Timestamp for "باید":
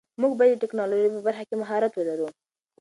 0.39-0.55